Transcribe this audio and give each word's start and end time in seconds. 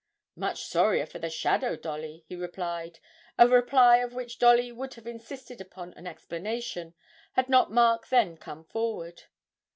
'Much 0.35 0.63
sorrier 0.65 1.05
for 1.05 1.19
the 1.19 1.29
Shadow, 1.29 1.75
Dolly,' 1.75 2.25
he 2.27 2.35
replied, 2.35 2.97
a 3.37 3.47
reply 3.47 3.97
of 3.97 4.15
which 4.15 4.39
Dolly 4.39 4.71
would 4.71 4.95
have 4.95 5.05
insisted 5.05 5.61
upon 5.61 5.93
an 5.93 6.07
explanation 6.07 6.95
had 7.33 7.47
not 7.49 7.71
Mark 7.71 8.07
then 8.07 8.35
come 8.35 8.63
forward. 8.63 9.25